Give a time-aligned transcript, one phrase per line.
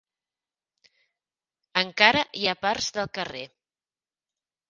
[1.81, 3.43] Encara hi ha parts del carrer.